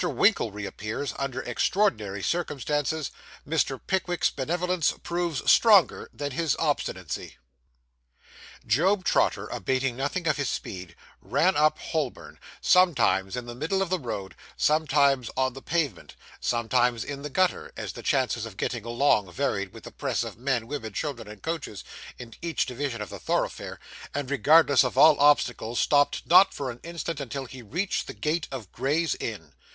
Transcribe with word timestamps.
WINKLE 0.03 0.51
REAPPEARS 0.51 1.13
UNDER 1.19 1.43
EXTRAORDINARY 1.43 2.23
CIRCUMSTANCES 2.23 3.11
MR. 3.47 3.79
PICKWICK'S 3.85 4.31
BENEVOLENCE 4.31 4.95
PROVES 5.03 5.51
STRONGER 5.51 6.09
THAN 6.11 6.31
HIS 6.31 6.55
OBSTINACY 6.57 7.37
Job 8.65 9.03
Trotter, 9.05 9.45
abating 9.49 9.95
nothing 9.95 10.27
of 10.27 10.37
his 10.37 10.49
speed, 10.49 10.95
ran 11.21 11.55
up 11.55 11.77
Holborn, 11.77 12.39
sometimes 12.61 13.37
in 13.37 13.45
the 13.45 13.53
middle 13.53 13.79
of 13.83 13.91
the 13.91 13.99
road, 13.99 14.35
sometimes 14.57 15.29
on 15.37 15.53
the 15.53 15.61
pavement, 15.61 16.15
sometimes 16.39 17.03
in 17.03 17.21
the 17.21 17.29
gutter, 17.29 17.71
as 17.77 17.93
the 17.93 18.01
chances 18.01 18.47
of 18.47 18.57
getting 18.57 18.83
along 18.83 19.31
varied 19.31 19.71
with 19.71 19.83
the 19.83 19.91
press 19.91 20.23
of 20.23 20.35
men, 20.35 20.65
women, 20.65 20.93
children, 20.93 21.27
and 21.27 21.43
coaches, 21.43 21.83
in 22.17 22.33
each 22.41 22.65
division 22.65 23.03
of 23.03 23.09
the 23.11 23.19
thoroughfare, 23.19 23.79
and, 24.15 24.31
regardless 24.31 24.83
of 24.83 24.97
all 24.97 25.19
obstacles 25.19 25.79
stopped 25.79 26.25
not 26.25 26.55
for 26.55 26.71
an 26.71 26.79
instant 26.81 27.19
until 27.19 27.45
he 27.45 27.61
reached 27.61 28.07
the 28.07 28.15
gate 28.15 28.47
of 28.51 28.71
Gray's 28.71 29.13
Inn. 29.19 29.53